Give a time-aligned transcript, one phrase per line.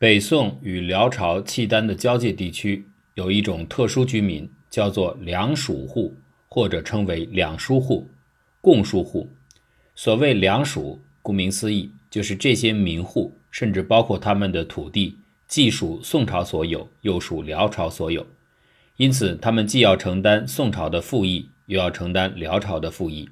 [0.00, 6.14] 北宋与辽朝契丹的交界地区有一种特殊居民，叫做两属户，
[6.48, 8.08] 或者称为两书户、
[8.62, 9.28] 共书户。
[9.94, 18.26] 所谓两属，顾名思义，就是这些民户，甚至包括他们的土地，既属宋朝所有，又属辽朝所有。
[18.96, 23.28] 因此，他们既要承担宋朝的赋役，又要承担辽朝的赋役，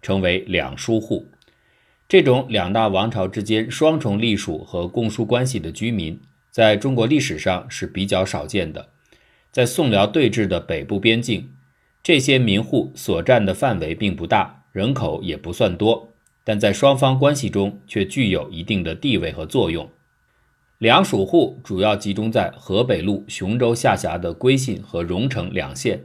[0.00, 1.26] 称为两书户。
[2.12, 6.20] 这种两大王朝之间双重隶属和共书关系的居民，
[6.50, 8.90] 在中国历史上是比较少见的。
[9.50, 11.48] 在宋辽对峙的北部边境，
[12.02, 16.10] 这些民户所占的范围并不大，人口也不算多，
[16.44, 19.88] 但在双方关系中却具有一定的地位和作用。
[20.76, 26.04] 两属户主要集中在河北路雄州下辖的归信和荣城两县，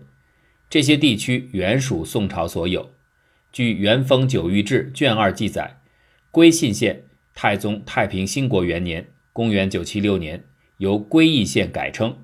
[0.70, 2.92] 这些地区原属宋朝所有。
[3.52, 5.74] 据《元丰九域志》卷二记载。
[6.38, 10.44] 归信县太宗太平兴国元年（公元976年）
[10.78, 12.16] 由归义县改称，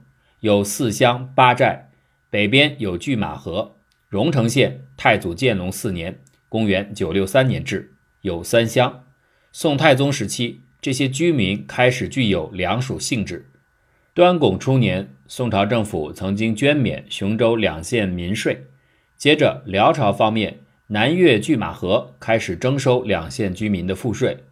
[0.42, 1.90] 有四乡八寨，
[2.30, 3.78] 北边有拒马河。
[4.10, 9.04] 荣城县太祖建隆四年（公元963年）制，有三乡。
[9.52, 13.50] 宋太宗时期，这些居民开始具有两属性质。
[14.14, 18.66] 端拱初年，宋朝政府曾经捐免雄州两县民税，
[19.18, 20.60] 接着辽朝方面。
[20.94, 24.44] 南越拒马河开始征收两县居民的赋税，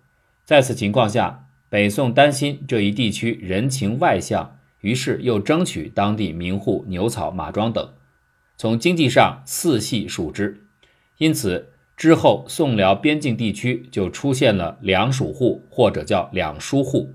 [0.44, 7.94] 在此情况下，北宋担心这一地区人情外向，于是又争取当地民户牛草、马庄等，
[8.58, 10.66] 从经济上四系属之。
[11.19, 17.14] 因此之后，宋辽边境地区就出现了两属户或者叫两书户。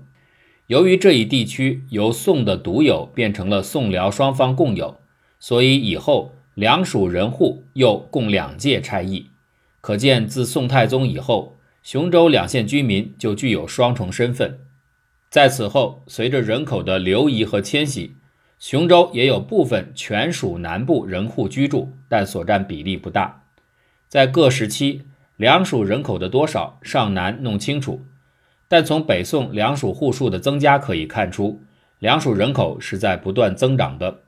[0.67, 5.01] 由于这一地区由宋的独有变成了宋辽双方共有，
[5.37, 6.31] 所以以后。
[6.57, 9.27] 两属人户又共两届差役，
[9.79, 14.57] 可见自宋太宗以后，雄州两县居民就具有双重身份。
[15.29, 18.15] 在此后，随着人口的流移和迁徙，
[18.57, 23.43] 雄州也有部分全属南部人户居住，但所占比例不大。
[24.07, 25.03] 在各时期，
[25.35, 28.01] 两属人口的多少尚难弄清楚，
[28.67, 31.61] 但从北宋两属户数的增加可以看出，
[31.99, 34.21] 两属人口是在不断增长的。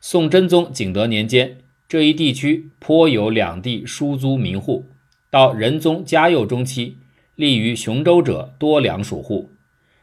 [0.00, 1.58] 宋真宗景德年间。
[1.86, 4.86] 这一地区颇有两地书租民户，
[5.30, 6.96] 到仁宗嘉佑中期，
[7.34, 9.50] 立于雄州者多两属户。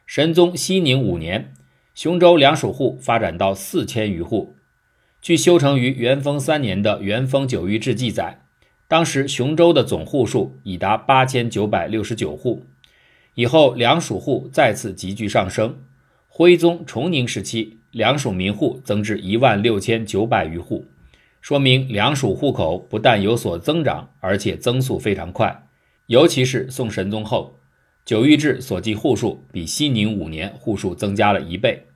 [0.05, 1.53] 神宗熙宁五年，
[1.95, 4.55] 雄州两属户发展到四千余户。
[5.21, 8.41] 据修成于元丰三年的《元丰九域志》记载，
[8.87, 12.63] 当时雄州的总户数已达八千九百六十九户。
[13.35, 15.77] 以后两属户再次急剧上升，
[16.27, 20.85] 徽宗崇宁时期，两属民户增至一万六千九百余户。
[21.41, 25.67] 说明两属户口不但有所增长，而且增速非常快。
[26.05, 27.59] 尤其是宋神宗后，
[28.05, 31.87] 九谕制所记户数比熙宁五年户数增加了一倍。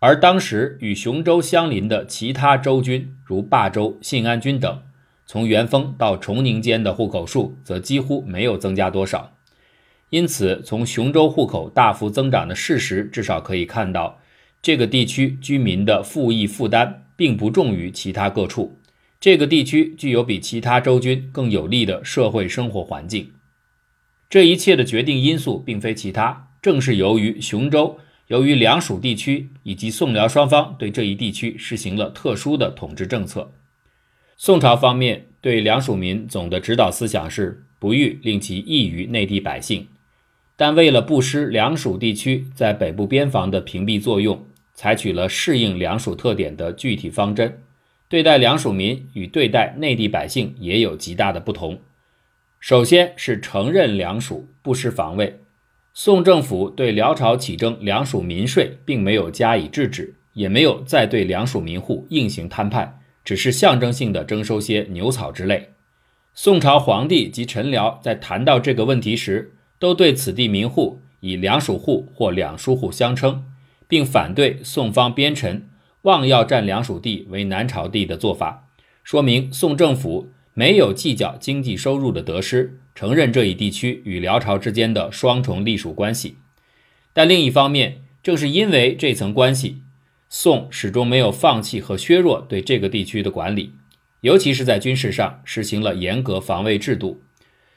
[0.00, 4.82] 而当时与雄州相邻的其他州郡，如霸州、信安郡等，
[5.26, 9.36] 从元丰到崇宁间的户口数则几乎没有增加多少。
[10.10, 14.18] 因此，从雄州户口大幅增长的事实，至少可以看到
[14.60, 17.01] 这个地区居民的赋役负担。
[17.16, 18.78] 并不重于其他各处，
[19.20, 23.30] 这个地区具有比其他州郡更有利的社会生活环境。
[24.28, 33.52] 这一切的决定因素并非其他，正是由于雄州由于两蜀地区以及宋辽双方对这一地区实行了特殊的统治政策。
[34.38, 39.86] 宋朝方面对两蜀民总的指导思想是不欲令其异于内地百姓，
[40.56, 44.44] 但为了不失两蜀地区在北部边防的屏蔽作用。
[44.74, 47.62] 采取了适应两属特点的具体方针，
[48.08, 51.80] 对待两属民与对待内地百姓也有极大的不同。
[52.58, 55.40] 首先是承认两属，不失防卫。
[55.94, 65.70] 宋政府对辽朝起征两属民税，并没有加以制止，也没有再对两属民户硬行摊派，只是象征性的征收些牛草之类。
[66.34, 73.44] 宋朝皇帝及臣僚在谈到这个问题时，都对此地民户以两属户或两书户相称。
[73.92, 75.68] 并反对宋方边臣
[76.00, 78.70] 妄要占两属地为南朝地的做法，
[79.04, 86.38] 说明宋政府没有计较经济收入的得失，承认这一地区与辽朝之间的双重隶属关系。
[87.12, 89.82] 但另一方面，正是因为这层关系，
[90.30, 93.74] 宋始终没有放弃和削弱对这个地区的管理，
[94.22, 97.20] 尤其是在军事上实行了严格防卫制度。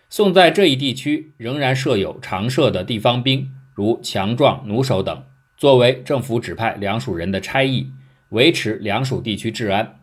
[0.09, 5.21] 宋在这一地区仍然设有常设的地方兵，如强壮弩手等。
[5.57, 7.92] 作为政府指派两属人的差役，
[8.30, 10.00] 维持两属地区治安。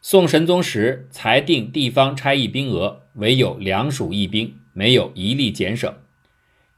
[0.00, 5.92] 宋神宗时裁定地方差役兵额唯有两属一兵，没有一例减省。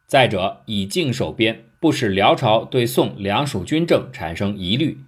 [0.06, 4.99] 再者，以靖守边，不使辽朝对宋两属军政产生疑虑。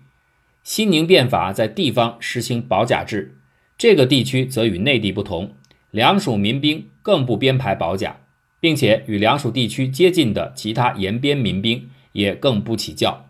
[0.63, 3.35] 西宁变法在地方实行保甲制，
[3.79, 5.55] 这个地区则与内地不同，
[5.91, 8.19] 两属民兵更不编排保甲，
[8.61, 13.29] 并且与两属地区接近的其他沿边民兵也更不起教。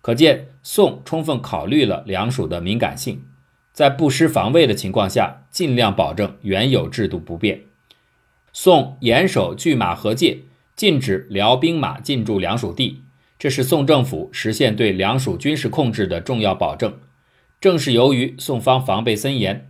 [0.00, 3.24] 可见宋充分考虑了两蜀的敏感性，
[3.72, 7.60] 在不失防卫的情况下，尽量保证原有制度不变。
[8.52, 10.40] 宋严守拒马河界，
[10.74, 13.02] 禁止辽兵马进驻两属地。
[13.38, 16.98] 这是宋政府实现对两属军事控制的重要保证。
[17.60, 19.68] 正是由于宋方防备森严，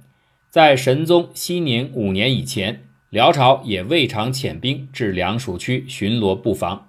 [0.50, 6.88] 在神宗熙宁五年以前，辽朝也未尝遣兵至两属区巡逻布防。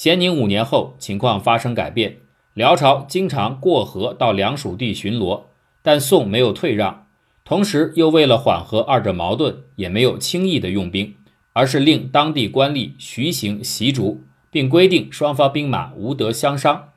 [0.00, 2.20] 咸宁五年后，情况发生改变，
[2.54, 5.42] 辽朝经常过河到两蜀地巡逻，
[5.82, 7.06] 但宋没有退让，
[7.44, 11.16] 同时又为了缓和二者矛盾，也没有轻易的用兵，
[11.52, 14.22] 而是令当地官吏徐行习逐。
[14.50, 16.88] 并规定双方兵马无得相伤，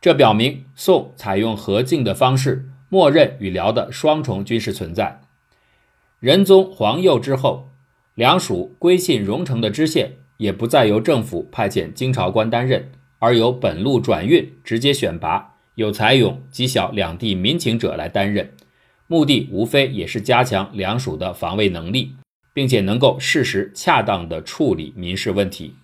[0.00, 5.20] 这表明宋采用和敬的方式，默认与辽的双重军事存在。
[6.18, 7.68] 仁宗皇佑之后，
[8.16, 18.52] 两属归信荣城的知县也不再由政府派遣京朝官担任，而由本路转运直接选拔有才勇、极晓两地民情者来担任，
[19.06, 22.14] 目的无非也是加强两属的防卫能力，
[22.52, 25.74] 并且能够适时恰当地处理民事问题。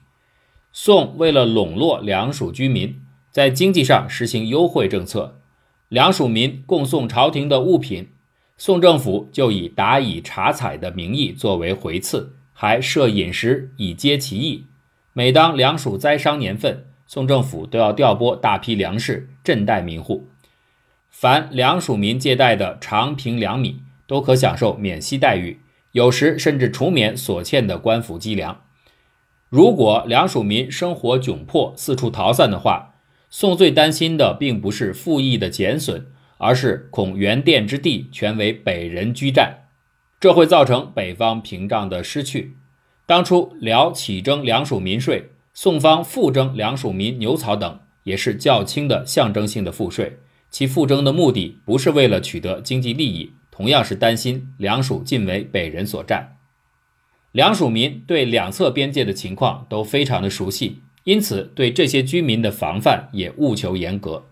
[0.73, 5.41] 宋为了笼络两属居民，在经济上实行优惠政策，
[5.89, 8.09] 两属民供送朝廷的物品，
[8.57, 14.65] 宋政府就以答以茶采的名义作为回赐，还设饮食以接其意。
[15.13, 20.29] 每当粮属灾伤年份，宋政府都要调拨大批粮食赈贷民户。
[21.11, 25.61] 凡粮属民借贷的长平粮米，都可享受免息待遇，
[25.93, 28.63] 有时甚至除免所欠的官府积粮。
[29.49, 32.95] 如果两属民生活窘迫，四处逃散的话，
[33.31, 36.07] 宋最担心的并不是赋役的减损，
[36.39, 39.64] 而是恐原甸之地全为北人居占，
[40.25, 42.57] 这会造成北方屏障的失去。
[43.05, 50.21] 当初辽起征两属民税，宋方复征两属民牛草等，也是较轻的象征性的赋税。
[50.49, 56.39] 其复征的目的不是为了取得经济利益，同样是担心两属尽为北人所占。
[57.33, 64.25] 两属民对两侧边界的情况都非常的熟悉，因此对这些居民的防范也务求严格。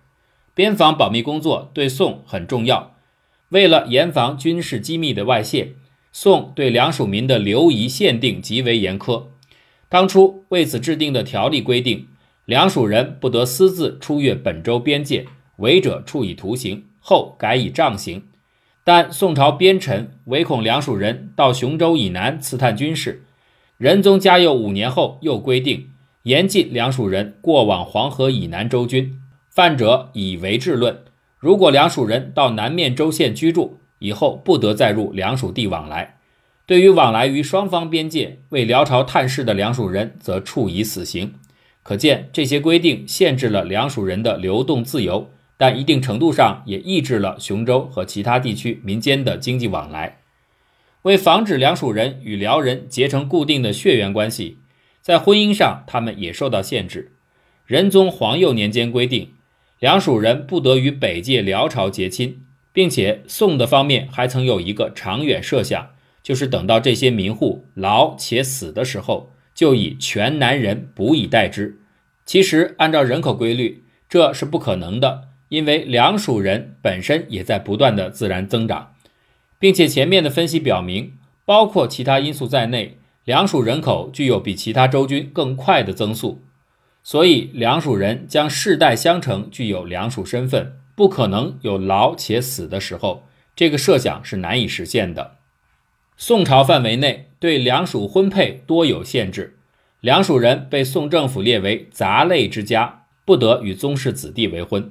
[0.54, 2.94] 边防保密工作对宋很重要。
[3.50, 5.74] 为了严防军事机密的外泄，
[6.12, 9.24] 宋对两属民的流移限定极为严苛。
[9.88, 12.06] 当初为此制定的条例规定，
[12.44, 15.26] 两属人不得私自出越本州边界，
[15.56, 18.22] 违者处以徒刑，后改以杖刑。
[18.84, 23.24] 但宋朝边臣唯恐两属人到雄州以南刺探军事，
[23.78, 25.90] 仁宗嘉佑五年后又规定
[26.24, 29.18] 严禁两属人过往黄河以南州军，
[29.48, 30.98] 犯者以为治论。
[31.38, 36.18] 如果两属人到南面州县居住，以后不得再入两属地往来。
[36.66, 41.34] 对于往来于双方边界为辽朝探视的两属人，则处以死刑。
[41.82, 45.30] 可见这些规定限制了两属人的流动自由。
[45.58, 50.18] 但一定程度上也抑制了雄州和其他地区民间的经济往来。
[51.02, 54.58] 为防止两属人与辽人结成固定的血缘关系，
[55.00, 57.12] 在婚姻上他们也受到限制。
[57.64, 59.34] 仁宗皇佑年间规定，
[59.78, 62.42] 两属人不得与北界辽朝结亲，
[62.72, 65.90] 并且宋的方面还曾有一个长远设想，
[66.22, 71.78] 就是等到这些民户老且死的时候，就以全男人补以代之。
[72.24, 75.28] 其实按照人口规律，这是不可能的。
[75.48, 78.94] 因为两蜀人本身也在不断的自然增长，
[79.58, 81.12] 并且前面的分析表明，
[81.44, 86.40] 包括其他因素在内，两蜀人口具有比其他州军更快的增速，
[87.02, 93.24] 所以两蜀人将世代相承，具有两蜀身份，不可能有老且死的时候，
[93.56, 95.36] 这个设想是难以实现的。
[96.16, 99.56] 宋朝范围内对两属婚配多有限制，
[100.00, 104.90] 两属人被宋政府列为杂类之家，不得与宗室子弟为婚。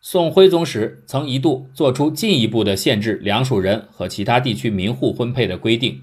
[0.00, 6.02] 宋徽宗时曾一度做出进一步的限制两属人和其他地区民户婚配的规定，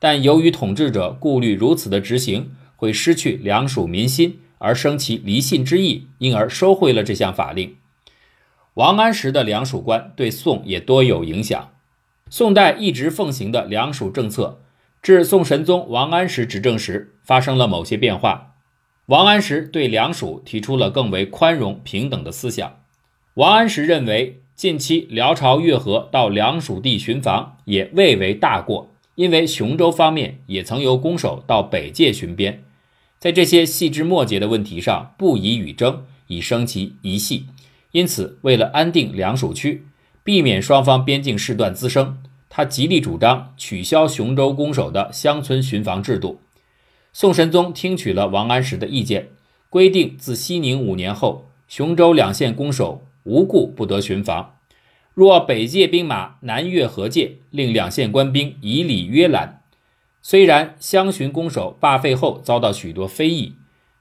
[0.00, 7.76] 但由于统治者顾虑如此的执行会失去两属民心而生其离信之意，因而收回了这项法令。
[8.76, 11.70] 王安石的两属官对宋也多有影响。
[12.28, 14.60] 宋代一直奉行的两属政策，
[15.00, 18.56] 至宋神宗王安石执政时发生了某些变化。
[19.06, 22.80] 王安石对两属提出了更为宽容平等的思想。
[23.34, 32.62] 王安石认为，近期辽朝越河到两属地巡防也未为大过，因为雄州方面也曾由攻守到北界巡边，
[33.18, 37.46] 在这些细枝末节的问题上不宜与争，以生其疑隙。
[37.96, 39.86] 因此，为了安定两蜀区，
[40.22, 42.18] 避免双方边境事端滋生，
[42.50, 46.38] 他极力主张取消雄州攻守的乡村巡防制度。
[47.14, 49.28] 宋神宗听取了王安石的意见，
[49.70, 54.56] 规定自熙宁五年后，雄州两县攻守无故不得巡防。
[55.14, 59.62] 若北界兵马南越河界，令两县官兵以礼约拦。
[60.20, 63.54] 虽然乡巡攻守罢废后遭到许多非议，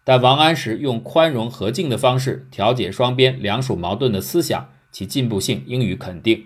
[0.05, 6.45] 但王安石用宽容和敬的方式调解双边两属矛盾的思想，其进步性应予肯定。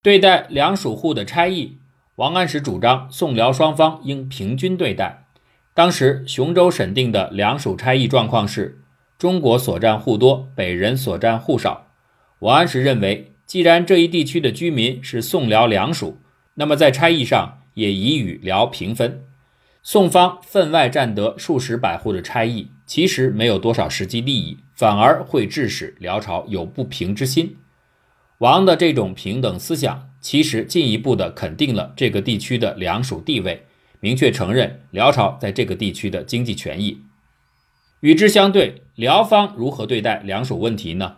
[0.00, 1.78] 对待两属户的差异，
[2.14, 5.26] 王安石主张宋辽双方应平均对待。
[5.74, 8.80] 当时雄州审定的两属差异状况是：
[9.18, 11.88] 中国所占户多，北人所占户少。
[12.38, 13.26] 王安石认为。
[13.50, 16.18] 既然这一地区的居民是宋辽两属，
[16.54, 19.24] 那么在差异上也宜与辽平分。
[19.82, 27.56] 宋方分外占得数十百户的差异，其实没有多少实际利益，反而会致使辽朝有不平之心。
[28.38, 33.66] 王的这种平等思想，其实进一步的肯定了这个地区的两属地位，
[34.00, 37.02] 明确承认辽朝在这个地区的经济权益。
[38.00, 41.16] 与之相对，辽方如何对待两属问题呢？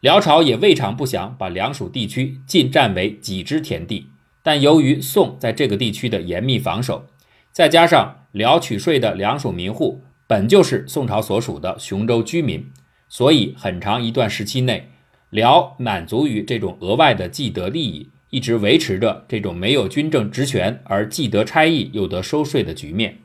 [0.00, 4.08] 辽朝也未尝不想把两属地区尽占为己之田地，
[4.42, 7.06] 但由于宋在这个地区的严密防守，
[7.52, 12.70] 再加上辽取税的两属民户本就是宋朝所属的雄州居民，
[13.08, 14.90] 所以很长一段时期内，
[15.30, 23.18] 辽满足于这种额外的既得利益，一直维持着这种没有军政职权而既得差役又得收税的局面。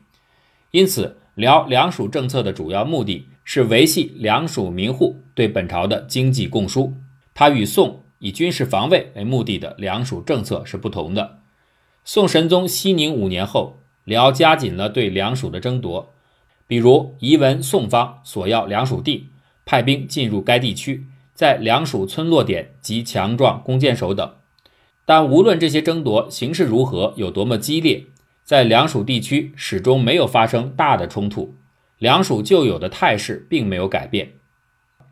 [0.70, 3.28] 因此，辽两属政策的主要目的。
[3.50, 6.92] 是维系两属民户对本朝的经济供输，
[7.32, 11.38] 它与宋以军事防卫为目的的两属政策是不同的。
[12.04, 13.77] 宋神宗熙宁五年后，
[14.08, 16.14] 辽加紧了对两蜀的争夺，
[16.66, 19.28] 比如移文宋方索要两属地，
[19.66, 24.34] 派兵进入该地区，在两属村落点及强壮弓箭手等。
[25.04, 28.06] 但无论这些争夺形势如何，有多么激烈，
[28.44, 31.54] 在两属地区始终没有发生大的冲突。
[31.98, 34.32] 两属旧有的态势并没有改变，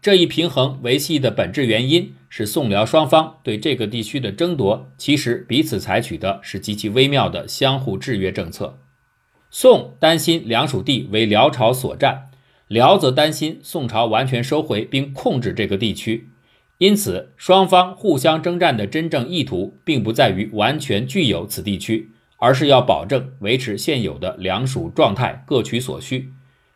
[0.01, 8.79] 这一平衡维系的本质原因是宋辽双方对这个地区的争夺，其实彼此采取的是极其微妙的相互制约政策。
[9.59, 12.29] 宋担心两蜀地为辽朝所占，
[12.69, 16.29] 辽则担心宋朝完全收回并控制这个地区，
[16.77, 26.29] 因此双方互相征战的真正意图，并不在于完全具有此地区，而是要保证维持现有的两蜀状态，各取所需。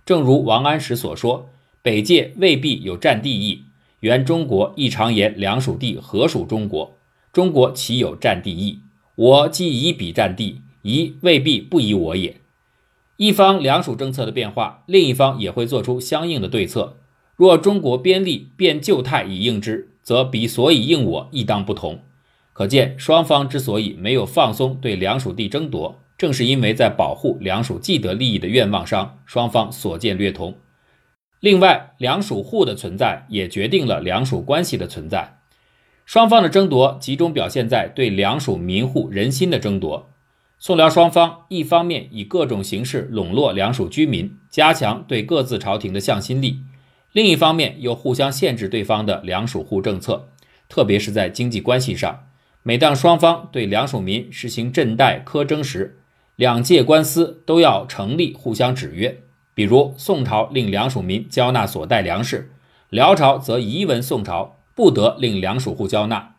[0.06, 1.50] 正如王安石所说
[1.84, 3.64] ：“北界未必有占地义，
[4.00, 6.96] 原中国亦常言两蜀地何属中国？
[7.30, 8.78] 中国岂有占地义？
[9.16, 12.36] 我既以彼占地，宜未必不以我也。”
[13.20, 16.96] 一方两属政策的变化，另一方也会做出相应的对策。
[17.36, 22.00] 若中国边立变旧态以应之，则彼所以应我亦当不同。
[22.54, 26.00] 可见双方之所以没有放松对两属地争夺。
[26.16, 30.54] 正是因为在保护两属既得利益的愿望上，双方所见略同。
[31.40, 35.40] 另外，两属户的存在也决定了两属关系的存在。
[36.06, 40.09] 双方的争夺集中表现在对两属民户人心的争夺。
[40.62, 46.56] 宋辽双方一方面以各种形式笼络两属居民，加强对各自朝廷的向心力；
[47.12, 50.28] 另一方面又互相限制对方的两属户政策，
[50.68, 52.24] 特别是在经济关系上。
[52.62, 55.98] 每当双方对两属民实行赈贷苛征时，
[56.36, 59.22] 两界官司都要成立互相制约，
[59.54, 62.52] 比如宋朝令两属民交纳所带粮食，
[62.90, 66.34] 辽朝则移闻宋朝不得令两属户交纳。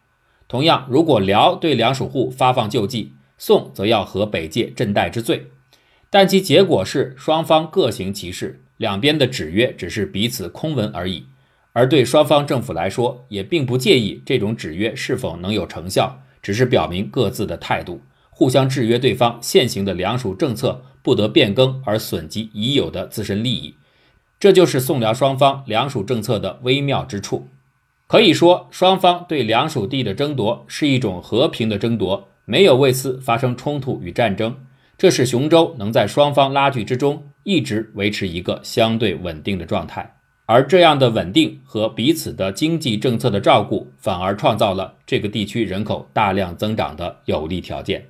[0.47, 3.13] 同样，如果辽对两属户发放救济，
[3.43, 5.47] 宋则要和北界赈贷之罪。
[6.11, 11.25] 但其结果是双方各行其事，两边的制约只是彼此空文而已。
[11.73, 18.01] 而对双方政府来说，也并不介意这种制约是否能有成效，只是表明各自的态度。
[18.29, 23.73] 互相制约对方现行的两属政策不得变更，而损及已有的自身利益，
[24.39, 27.47] 这就是宋辽双方两属政策的微妙之处。
[28.05, 34.53] 可以说，双方对两属地的争夺是一种和平的争夺，没有为此发生冲突与战争。
[34.97, 40.17] 这使雄州能在双方拉锯之中一直维持一个相对稳定的状态。
[40.47, 48.05] 而这样的稳定和彼此的经济政策的照顾，反而创造了这个地区人口大量增长的有利条件。